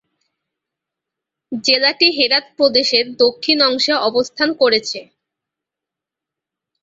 জেলাটি 1.65 2.07
হেরাত 2.17 2.45
প্রদেশের 2.57 3.05
দক্ষিণ 3.23 3.57
অংশে 3.69 3.93
অবস্থান 4.09 4.49
করছে। 4.61 4.99